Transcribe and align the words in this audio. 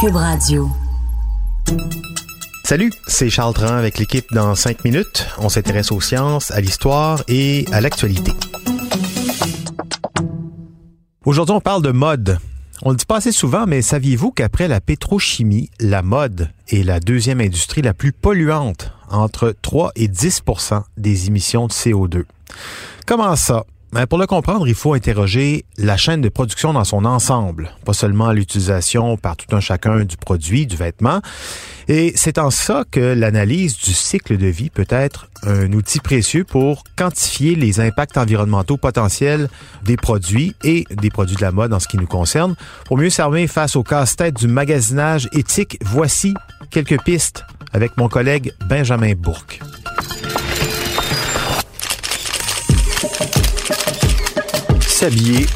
Cube 0.00 0.16
Radio. 0.16 0.68
Salut, 2.64 2.92
c'est 3.06 3.30
Charles 3.30 3.54
Tran 3.54 3.76
avec 3.76 3.96
l'équipe 3.96 4.26
dans 4.30 4.54
5 4.54 4.84
minutes. 4.84 5.26
On 5.38 5.48
s'intéresse 5.48 5.90
aux 5.90 6.02
sciences, 6.02 6.50
à 6.50 6.60
l'histoire 6.60 7.22
et 7.28 7.64
à 7.72 7.80
l'actualité. 7.80 8.32
Aujourd'hui, 11.24 11.54
on 11.54 11.62
parle 11.62 11.82
de 11.82 11.92
mode. 11.92 12.38
On 12.82 12.90
le 12.90 12.96
dit 12.96 13.06
pas 13.06 13.16
assez 13.16 13.32
souvent, 13.32 13.64
mais 13.66 13.80
saviez-vous 13.80 14.32
qu'après 14.32 14.68
la 14.68 14.82
pétrochimie, 14.82 15.70
la 15.80 16.02
mode 16.02 16.50
est 16.68 16.82
la 16.82 17.00
deuxième 17.00 17.40
industrie 17.40 17.80
la 17.80 17.94
plus 17.94 18.12
polluante, 18.12 18.92
entre 19.08 19.54
3 19.62 19.92
et 19.96 20.08
10% 20.08 20.82
des 20.98 21.28
émissions 21.28 21.68
de 21.68 21.72
CO2. 21.72 22.24
Comment 23.06 23.34
ça? 23.34 23.64
Ben, 23.92 24.06
pour 24.06 24.18
le 24.18 24.26
comprendre, 24.26 24.66
il 24.66 24.74
faut 24.74 24.94
interroger 24.94 25.64
la 25.78 25.96
chaîne 25.96 26.20
de 26.20 26.28
production 26.28 26.72
dans 26.72 26.84
son 26.84 27.04
ensemble, 27.04 27.70
pas 27.84 27.92
seulement 27.92 28.32
l'utilisation 28.32 29.16
par 29.16 29.36
tout 29.36 29.54
un 29.54 29.60
chacun 29.60 30.04
du 30.04 30.16
produit, 30.16 30.66
du 30.66 30.76
vêtement. 30.76 31.20
Et 31.88 32.12
c'est 32.16 32.38
en 32.38 32.50
ça 32.50 32.84
que 32.90 33.00
l'analyse 33.00 33.78
du 33.78 33.92
cycle 33.92 34.36
de 34.36 34.48
vie 34.48 34.70
peut 34.70 34.88
être 34.90 35.28
un 35.44 35.72
outil 35.72 36.00
précieux 36.00 36.42
pour 36.42 36.82
quantifier 36.96 37.54
les 37.54 37.78
impacts 37.78 38.18
environnementaux 38.18 38.76
potentiels 38.76 39.48
des 39.84 39.96
produits 39.96 40.54
et 40.64 40.84
des 40.90 41.10
produits 41.10 41.36
de 41.36 41.42
la 41.42 41.52
mode 41.52 41.72
en 41.72 41.78
ce 41.78 41.86
qui 41.86 41.96
nous 41.96 42.08
concerne. 42.08 42.56
Pour 42.86 42.98
mieux 42.98 43.10
s'armer 43.10 43.46
face 43.46 43.76
au 43.76 43.84
casse-tête 43.84 44.34
du 44.34 44.48
magasinage 44.48 45.28
éthique, 45.32 45.78
voici 45.82 46.34
quelques 46.70 47.00
pistes 47.04 47.44
avec 47.72 47.96
mon 47.96 48.08
collègue 48.08 48.52
Benjamin 48.68 49.14
Bourque. 49.14 49.60
S'habiller, 55.06 55.46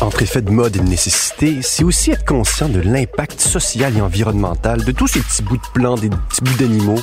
entre 0.00 0.22
effet 0.22 0.42
de 0.42 0.50
mode 0.50 0.74
et 0.74 0.80
de 0.80 0.88
nécessité, 0.88 1.60
c'est 1.62 1.84
aussi 1.84 2.10
être 2.10 2.24
conscient 2.24 2.68
de 2.68 2.80
l'impact 2.80 3.40
social 3.40 3.96
et 3.96 4.00
environnemental 4.00 4.84
de 4.84 4.90
tous 4.90 5.06
ces 5.06 5.20
petits 5.20 5.42
bouts 5.44 5.56
de 5.56 5.62
plantes, 5.72 6.00
des 6.00 6.10
petits 6.10 6.42
bouts 6.42 6.58
d'animaux 6.58 7.00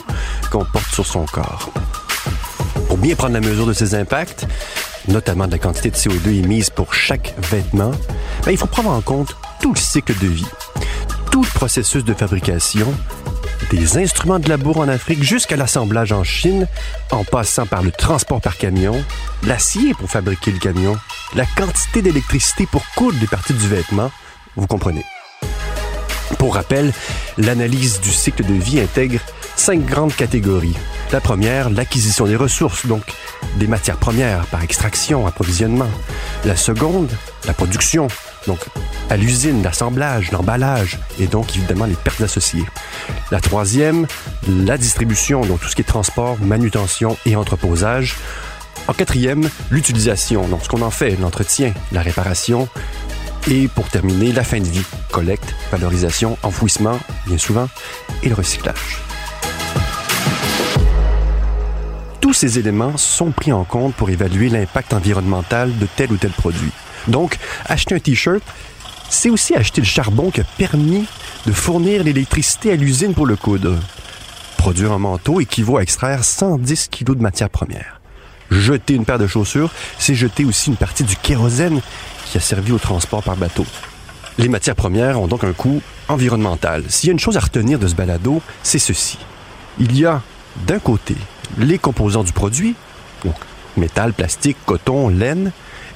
qu'on 0.52 0.66
porte 0.66 0.94
sur 0.94 1.06
son 1.06 1.26
corps. 1.26 1.70
Pour 2.90 2.98
bien 2.98 3.16
prendre 3.16 3.36
la 3.36 3.40
mesure 3.40 3.66
de 3.66 3.72
ces 3.72 3.96
impacts, 3.96 4.46
notamment 5.08 5.48
de 5.48 5.54
la 5.54 5.58
quantité 5.58 5.90
de 5.90 5.96
CO2 5.96 6.44
émise 6.44 6.70
pour 6.70 6.94
chaque 6.94 7.34
vêtement, 7.50 7.92
ben, 8.44 8.52
il 8.52 8.58
faut 8.58 8.68
prendre 8.68 8.90
en 8.90 9.00
compte 9.00 9.34
tout 9.62 9.74
le 9.74 9.80
cycle 9.80 10.20
de 10.20 10.28
vie, 10.28 10.52
tout 11.32 11.44
le 11.44 11.50
processus 11.58 12.04
de 12.04 12.14
fabrication, 12.14 12.94
des 13.78 13.98
instruments 13.98 14.40
de 14.40 14.50
labour 14.50 14.78
en 14.78 14.88
Afrique 14.88 15.24
jusqu'à 15.24 15.56
l'assemblage 15.56 16.12
en 16.12 16.24
Chine, 16.24 16.68
en 17.12 17.24
passant 17.24 17.66
par 17.66 17.84
le 17.84 17.92
transport 17.92 18.42
par 18.42 18.58
camion, 18.58 19.04
l'acier 19.44 19.94
pour 19.94 20.10
fabriquer 20.10 20.52
le 20.52 20.60
camion, 20.60 20.98
la 21.36 21.46
quantité 21.46 22.02
d'électricité 22.02 22.66
pour 22.66 22.84
coudre 22.96 23.20
des 23.20 23.28
parties 23.28 23.54
du 23.54 23.68
vêtement, 23.68 24.12
vous 24.56 24.68
comprenez. 24.68 25.06
Pour 26.38 26.56
rappel, 26.56 26.94
l'analyse 27.38 28.00
du 28.02 28.12
cycle 28.12 28.46
de 28.46 28.54
vie 28.54 28.80
intègre 28.80 29.20
cinq 29.56 29.86
grandes 29.86 30.16
catégories. 30.16 30.78
La 31.12 31.20
première, 31.20 31.70
l'acquisition 31.70 32.26
des 32.26 32.36
ressources, 32.36 32.86
donc 32.86 33.04
des 33.58 33.68
matières 33.68 33.98
premières 33.98 34.46
par 34.46 34.64
extraction, 34.64 35.28
approvisionnement. 35.28 35.90
La 36.46 36.56
seconde, 36.56 37.10
la 37.46 37.54
production, 37.54 38.08
donc 38.48 38.60
à 39.10 39.18
l'usine, 39.18 39.64
l'assemblage, 39.64 40.32
l'emballage 40.32 41.00
et 41.20 41.28
donc 41.28 41.56
évidemment 41.56 41.86
les 41.86 41.96
pertes 41.96 42.22
associées. 42.22 42.66
La 43.32 43.40
troisième, 43.40 44.08
la 44.48 44.78
distribution, 44.78 45.42
donc 45.46 45.62
tout 45.62 45.68
ce 45.68 45.76
qui 45.76 45.82
est 45.82 45.86
transport, 45.86 46.38
manutention 46.40 47.18
et 47.26 47.36
entreposage. 47.36 48.18
En 48.88 48.94
quatrième, 48.94 49.50
l'utilisation, 49.70 50.48
donc 50.48 50.64
ce 50.64 50.70
qu'on 50.70 50.82
en 50.82 50.92
fait, 50.92 51.16
l'entretien, 51.20 51.74
la 51.92 52.02
réparation. 52.02 52.68
Et 53.50 53.68
pour 53.68 53.88
terminer, 53.90 54.32
la 54.32 54.44
fin 54.44 54.60
de 54.60 54.68
vie, 54.68 54.86
collecte, 55.12 55.56
valorisation, 55.72 56.38
enfouissement, 56.44 57.00
bien 57.26 57.38
souvent, 57.38 57.70
et 58.24 58.30
le 58.30 58.36
recyclage. 58.36 59.00
Tous 62.20 62.34
ces 62.34 62.60
éléments 62.60 62.98
sont 62.98 63.32
pris 63.32 63.52
en 63.52 63.64
compte 63.64 63.96
pour 63.96 64.10
évaluer 64.10 64.50
l'impact 64.50 64.94
environnemental 64.94 65.76
de 65.78 65.88
tel 65.96 66.12
ou 66.12 66.18
tel 66.18 66.32
produit. 66.32 66.72
Donc, 67.08 67.38
acheter 67.66 67.96
un 67.96 68.00
T-shirt, 68.00 68.44
c'est 69.10 69.30
aussi 69.30 69.56
acheter 69.56 69.82
le 69.82 69.88
charbon 69.88 70.32
qui 70.32 70.42
a 70.42 70.46
permis 70.58 71.06
de 71.46 71.52
fournir 71.52 72.04
l'électricité 72.04 72.72
à 72.72 72.76
l'usine 72.76 73.14
pour 73.14 73.26
le 73.26 73.36
coudre. 73.36 73.78
Produire 74.58 74.92
un 74.92 75.00
manteau 75.00 75.40
équivaut 75.40 75.78
à 75.78 75.82
extraire 75.82 76.24
110 76.24 76.90
kg 76.90 77.16
de 77.16 77.22
matière 77.22 77.50
première. 77.50 78.00
Jeter 78.52 78.96
une 78.96 79.06
paire 79.06 79.20
de 79.20 79.28
chaussures, 79.28 79.72
c'est 79.98 80.16
jeter 80.16 80.44
aussi 80.44 80.70
une 80.70 80.76
partie 80.76 81.04
du 81.04 81.16
kérosène 81.16 81.82
qui 82.26 82.38
a 82.38 82.42
servi 82.42 82.72
au 82.72 82.80
transport 82.80 83.24
par 83.24 83.36
bateau. 83.36 83.66
Les 84.38 84.50
matières 84.50 84.76
premières 84.76 85.20
ont 85.20 85.28
donc 85.28 85.44
un 85.44 85.54
coût 85.54 85.82
environnemental. 86.08 86.84
S'il 86.88 87.08
y 87.08 87.12
a 87.12 87.14
une 87.14 87.20
chose 87.20 87.38
à 87.38 87.42
retenir 87.42 87.78
de 87.78 87.88
ce 87.88 87.96
balado, 87.96 88.42
c'est 88.64 88.80
ceci. 88.80 89.18
Il 89.80 89.98
y 89.98 90.06
a, 90.06 90.22
d'un 90.68 90.80
côté, 90.80 91.16
les 91.58 91.78
composants 91.78 92.24
du 92.24 92.34
produit, 92.34 92.76
métal, 93.78 94.14
plastique, 94.14 94.58
coton, 94.66 95.10
laine, 95.10 95.52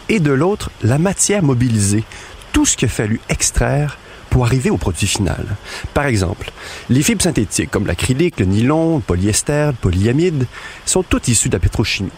et 0.09 0.19
de 0.19 0.31
l'autre, 0.31 0.71
la 0.81 0.97
matière 0.97 1.43
mobilisée, 1.43 2.03
tout 2.51 2.65
ce 2.65 2.77
qu'il 2.77 2.89
a 2.89 3.03
extraire 3.29 3.97
pour 4.29 4.45
arriver 4.45 4.69
au 4.69 4.77
produit 4.77 5.07
final. 5.07 5.45
Par 5.93 6.07
exemple, 6.07 6.51
les 6.89 7.03
fibres 7.03 7.21
synthétiques 7.21 7.69
comme 7.69 7.85
l'acrylique, 7.85 8.39
le 8.39 8.45
nylon, 8.45 8.95
le 8.95 9.01
polyester, 9.01 9.67
le 9.67 9.73
polyamide 9.73 10.47
sont 10.85 11.03
toutes 11.03 11.27
issues 11.27 11.49
de 11.49 11.55
la 11.55 11.59
pétrochimie. 11.59 12.09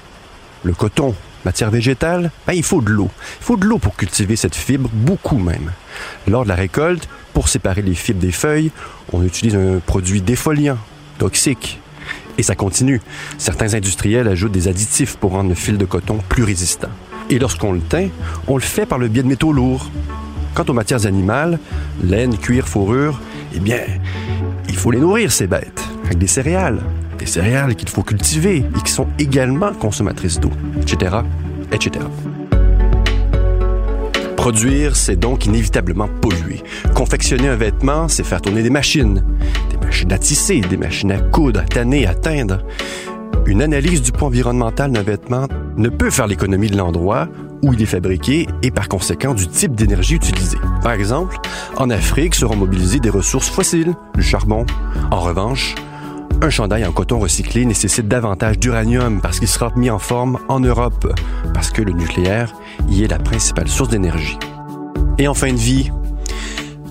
Le 0.64 0.74
coton, 0.74 1.14
matière 1.44 1.72
végétale, 1.72 2.32
ben, 2.48 2.54
il 2.54 2.64
faut 2.64 2.82
de 2.82 2.90
l'eau. 2.90 3.10
Il 3.42 3.44
faut 3.44 3.58
de 3.58 3.66
l'eau 3.66 3.78
pour 3.78 3.96
cultiver 3.96 4.36
cette 4.36 4.56
fibre, 4.56 4.90
beaucoup 4.94 5.38
même. 5.38 5.72
Lors 6.28 6.44
de 6.44 6.50
la 6.50 6.56
récolte, 6.56 7.08
pour 7.34 7.50
séparer 7.50 7.82
les 7.82 7.96
fibres 7.96 8.22
des 8.22 8.32
feuilles, 8.32 8.72
on 9.12 9.22
utilise 9.22 9.56
un 9.56 9.80
produit 9.86 10.22
défoliant, 10.22 10.78
toxique. 11.18 11.80
Et 12.38 12.44
ça 12.44 12.56
continue. 12.56 13.02
Certains 13.38 13.74
industriels 13.74 14.28
ajoutent 14.28 14.54
des 14.54 14.68
additifs 14.68 15.18
pour 15.18 15.32
rendre 15.32 15.50
le 15.50 15.56
fil 15.56 15.78
de 15.78 15.86
coton 15.86 16.20
plus 16.30 16.44
résistant. 16.44 16.90
Et 17.30 17.40
lorsqu'on 17.40 17.72
le 17.72 17.80
teint, 17.80 18.10
on 18.48 18.56
le 18.56 18.62
fait 18.62 18.86
par 18.86 19.00
le 19.00 19.08
biais 19.08 19.24
de 19.24 19.28
métaux 19.28 19.52
lourds. 19.52 19.90
Quant 20.54 20.66
aux 20.68 20.74
matières 20.74 21.06
animales, 21.06 21.60
laine, 22.04 22.38
cuir, 22.38 22.68
fourrure, 22.68 23.20
eh 23.56 23.60
bien, 23.60 23.80
il 24.70 24.76
faut 24.76 24.92
les 24.92 25.00
nourrir, 25.00 25.32
ces 25.32 25.48
bêtes, 25.48 25.84
avec 26.06 26.18
des 26.18 26.28
céréales. 26.28 26.80
Des 27.18 27.26
céréales 27.26 27.76
qu'il 27.76 27.90
faut 27.90 28.04
cultiver 28.04 28.58
et 28.58 28.82
qui 28.84 28.92
sont 28.92 29.08
également 29.20 29.74
consommatrices 29.74 30.40
d'eau, 30.40 30.52
etc., 30.82 31.18
etc. 31.72 32.06
Produire, 34.36 34.96
c'est 34.96 35.16
donc 35.16 35.48
inévitablement 35.48 36.08
polluer. 36.22 36.62
Confectionner 36.94 37.48
un 37.48 37.56
vêtement, 37.56 38.08
c'est 38.08 38.24
faire 38.24 38.42
tourner 38.42 38.62
des 38.62 38.70
machines. 38.70 39.24
Des 39.72 39.84
machines 39.84 40.12
à 40.14 40.20
tisser, 40.20 40.62
des 40.62 40.78
machines 40.78 41.12
à 41.12 41.18
coudre, 41.18 41.62
à 41.62 41.64
tanner, 41.64 42.06
à 42.06 42.14
teindre. 42.14 42.60
Une 43.48 43.62
analyse 43.62 44.02
du 44.02 44.12
poids 44.12 44.28
environnemental 44.30 44.92
d'un 44.92 45.04
vêtement 45.04 45.48
ne 45.78 45.90
peut 45.90 46.10
faire 46.10 46.26
l'économie 46.26 46.70
de 46.70 46.78
l'endroit 46.78 47.28
où 47.62 47.74
il 47.74 47.82
est 47.82 47.86
fabriqué 47.86 48.48
et 48.64 48.72
par 48.72 48.90
conséquent 48.90 49.34
du 49.34 49.48
type 49.48 49.76
d'énergie 49.76 50.16
utilisée. 50.16 50.58
Par 50.82 50.94
exemple, 50.94 51.38
en 51.78 51.90
Afrique 51.92 52.34
seront 52.34 52.56
mobilisées 52.56 53.00
des 53.00 53.10
ressources 53.10 53.50
fossiles, 53.50 53.94
du 54.16 54.24
charbon. 54.24 54.66
En 55.12 55.20
revanche, 55.20 55.76
un 56.42 56.50
chandail 56.50 56.86
en 56.86 56.92
coton 56.92 57.20
recyclé 57.20 57.66
nécessite 57.66 58.08
davantage 58.08 58.60
d'uranium 58.60 59.22
parce 59.22 59.40
qu'il 59.40 59.48
sera 59.48 59.72
mis 59.76 59.90
en 59.90 60.00
forme 60.00 60.40
en 60.48 60.60
Europe, 60.60 61.14
parce 61.54 61.70
que 61.70 61.84
le 61.84 61.92
nucléaire 61.92 62.54
y 62.90 63.04
est 63.04 63.08
la 63.08 63.20
principale 63.20 63.68
source 63.68 63.90
d'énergie. 63.90 64.40
Et 65.20 65.28
en 65.28 65.34
fin 65.36 65.54
de 65.54 65.58
vie, 65.58 65.92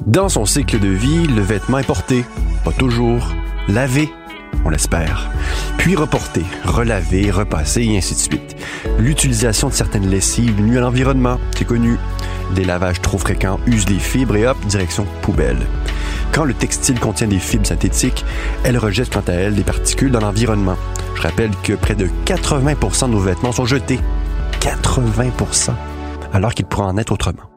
dans 0.07 0.29
son 0.29 0.45
cycle 0.45 0.79
de 0.79 0.89
vie, 0.89 1.27
le 1.27 1.43
vêtement 1.43 1.79
est 1.79 1.87
porté, 1.87 2.25
pas 2.65 2.73
toujours, 2.73 3.35
lavé, 3.69 4.09
on 4.65 4.71
l'espère, 4.71 5.31
puis 5.79 5.97
reporté, 5.97 6.43
relavé, 6.65 7.31
repassé 7.31 7.83
et 7.83 7.97
ainsi 7.97 8.15
de 8.15 8.21
suite. 8.21 8.57
L'utilisation 8.99 9.69
de 9.69 9.75
certaines 9.75 10.09
lessives 10.09 10.61
nuit 10.61 10.79
à 10.79 10.81
l'environnement, 10.81 11.39
c'est 11.57 11.65
connu. 11.65 11.99
Des 12.55 12.65
lavages 12.65 13.01
trop 13.01 13.19
fréquents 13.19 13.61
usent 13.67 13.89
les 13.89 13.99
fibres 13.99 14.37
et 14.37 14.47
hop, 14.47 14.59
direction 14.67 15.07
poubelle. 15.23 15.59
Quand 16.33 16.45
le 16.45 16.55
textile 16.55 16.99
contient 16.99 17.29
des 17.29 17.39
fibres 17.39 17.67
synthétiques, 17.67 18.25
elle 18.65 18.79
rejette 18.79 19.13
quant 19.13 19.25
à 19.29 19.33
elle 19.33 19.55
des 19.55 19.63
particules 19.63 20.11
dans 20.11 20.21
l'environnement. 20.21 20.77
Je 21.17 21.23
rappelle 21.23 21.51
que 21.63 21.75
près 21.75 21.95
de 21.95 22.09
80% 22.27 23.07
de 23.07 23.13
nos 23.13 23.21
vêtements 23.21 23.53
sont 23.53 23.67
jetés. 23.67 24.01
80% 24.61 25.71
alors 26.35 26.53
qu'il 26.53 26.67
pourrait 26.67 26.89
en 26.89 26.99
être 26.99 27.13
autrement. 27.13 27.54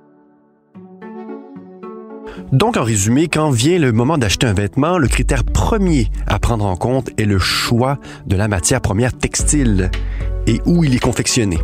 Donc, 2.54 2.78
en 2.78 2.84
résumé, 2.84 3.28
quand 3.28 3.50
vient 3.50 3.78
le 3.78 3.92
moment 3.92 4.18
d'acheter 4.18 4.48
un 4.48 4.54
vêtement, 4.54 4.98
le 4.98 5.10
critère 5.10 5.44
premier 5.44 6.10
à 6.28 6.40
prendre 6.40 6.66
en 6.66 6.78
compte 6.78 7.10
est 7.18 7.26
le 7.26 7.40
choix 7.40 7.98
de 8.26 8.38
la 8.38 8.48
matière 8.48 8.80
première 8.80 9.12
textile 9.12 9.92
et 10.48 10.62
où 10.66 10.86
il 10.86 10.96
est 10.96 11.00
confectionné. 11.00 11.60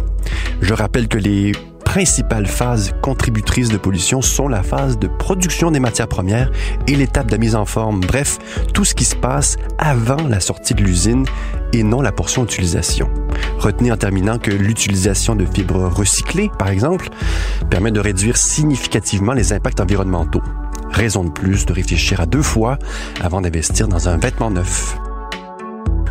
Je 0.61 0.73
rappelle 0.73 1.07
que 1.07 1.17
les 1.17 1.53
principales 1.85 2.47
phases 2.47 2.91
contributrices 3.01 3.69
de 3.69 3.77
pollution 3.77 4.21
sont 4.21 4.49
la 4.49 4.61
phase 4.61 4.99
de 4.99 5.07
production 5.07 5.71
des 5.71 5.79
matières 5.79 6.09
premières 6.09 6.51
et 6.87 6.97
l'étape 6.97 7.31
de 7.31 7.37
mise 7.37 7.55
en 7.55 7.65
forme. 7.65 8.01
Bref, 8.01 8.39
tout 8.73 8.83
ce 8.83 8.93
qui 8.93 9.05
se 9.05 9.15
passe 9.15 9.55
avant 9.77 10.27
la 10.27 10.41
sortie 10.41 10.73
de 10.73 10.83
l'usine 10.83 11.25
et 11.71 11.83
non 11.83 12.01
la 12.01 12.11
portion 12.11 12.43
d'utilisation. 12.43 13.09
Retenez 13.57 13.91
en 13.91 13.97
terminant 13.97 14.37
que 14.37 14.51
l'utilisation 14.51 15.35
de 15.35 15.45
fibres 15.45 15.87
recyclées, 15.87 16.51
par 16.59 16.67
exemple, 16.67 17.07
permet 17.69 17.91
de 17.91 18.01
réduire 18.01 18.35
significativement 18.35 19.31
les 19.31 19.53
impacts 19.53 19.79
environnementaux. 19.79 20.41
Raison 20.93 21.25
de 21.25 21.29
plus 21.29 21.65
de 21.65 21.73
réfléchir 21.73 22.21
à 22.21 22.25
deux 22.25 22.41
fois 22.41 22.77
avant 23.21 23.41
d'investir 23.41 23.87
dans 23.87 24.07
un 24.07 24.17
vêtement 24.17 24.51
neuf. 24.51 24.97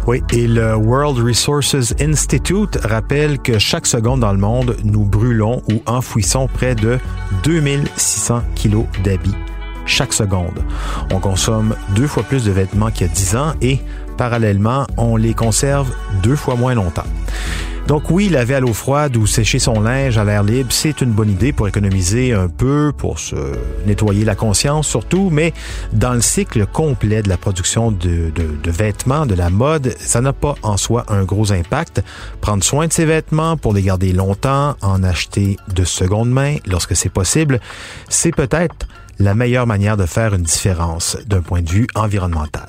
Oui, 0.06 0.20
et 0.32 0.48
le 0.48 0.74
World 0.74 1.18
Resources 1.18 1.94
Institute 2.00 2.76
rappelle 2.82 3.38
que 3.38 3.58
chaque 3.58 3.86
seconde 3.86 4.20
dans 4.20 4.32
le 4.32 4.38
monde, 4.38 4.76
nous 4.84 5.04
brûlons 5.04 5.62
ou 5.72 5.80
enfouissons 5.86 6.48
près 6.48 6.74
de 6.74 6.98
2600 7.44 8.42
kilos 8.56 8.86
d'habits 9.04 9.36
chaque 9.86 10.12
seconde. 10.12 10.64
On 11.12 11.18
consomme 11.18 11.74
deux 11.94 12.06
fois 12.06 12.22
plus 12.22 12.44
de 12.44 12.50
vêtements 12.50 12.90
qu'il 12.90 13.06
y 13.06 13.10
a 13.10 13.12
10 13.12 13.36
ans 13.36 13.52
et 13.60 13.78
parallèlement, 14.16 14.86
on 14.96 15.16
les 15.16 15.34
conserve 15.34 15.92
deux 16.22 16.36
fois 16.36 16.54
moins 16.54 16.74
longtemps. 16.74 17.06
Donc 17.86 18.10
oui, 18.10 18.28
laver 18.28 18.54
à 18.54 18.60
l'eau 18.60 18.72
froide 18.72 19.16
ou 19.16 19.26
sécher 19.26 19.58
son 19.58 19.80
linge 19.80 20.16
à 20.16 20.24
l'air 20.24 20.44
libre, 20.44 20.72
c'est 20.72 21.00
une 21.00 21.10
bonne 21.10 21.30
idée 21.30 21.52
pour 21.52 21.66
économiser 21.66 22.32
un 22.32 22.48
peu, 22.48 22.92
pour 22.96 23.18
se 23.18 23.36
nettoyer 23.86 24.24
la 24.24 24.36
conscience 24.36 24.86
surtout, 24.86 25.30
mais 25.30 25.52
dans 25.92 26.14
le 26.14 26.20
cycle 26.20 26.64
complet 26.66 27.22
de 27.22 27.28
la 27.28 27.36
production 27.36 27.90
de, 27.90 28.32
vêtements, 28.64 29.26
de 29.26 29.34
la 29.34 29.50
mode, 29.50 29.94
ça 29.98 30.20
n'a 30.20 30.32
pas 30.32 30.54
en 30.62 30.76
soi 30.76 31.04
un 31.08 31.24
gros 31.24 31.52
impact. 31.52 32.02
Prendre 32.40 32.62
soin 32.62 32.86
de 32.86 32.92
ses 32.92 33.04
vêtements 33.04 33.56
pour 33.56 33.74
les 33.74 33.82
garder 33.82 34.12
longtemps, 34.12 34.76
en 34.80 35.02
acheter 35.02 35.56
de 35.74 35.84
seconde 35.84 36.30
main 36.30 36.56
lorsque 36.66 36.94
c'est 36.94 37.08
possible, 37.08 37.60
c'est 38.08 38.34
peut-être 38.34 38.86
la 39.22 39.34
meilleure 39.34 39.66
manière 39.66 39.96
de 39.96 40.06
faire 40.06 40.34
une 40.34 40.42
différence 40.42 41.16
d'un 41.26 41.42
point 41.42 41.62
de 41.62 41.70
vue 41.70 41.86
environnemental. 41.94 42.66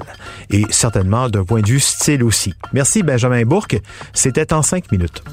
Et 0.49 0.65
certainement 0.69 1.29
d'un 1.29 1.43
point 1.43 1.61
de 1.61 1.67
vue 1.67 1.79
style 1.79 2.23
aussi. 2.23 2.53
Merci 2.73 3.01
Benjamin 3.01 3.43
Bourque. 3.43 3.79
C'était 4.13 4.53
en 4.53 4.61
cinq 4.61 4.91
minutes. 4.91 5.23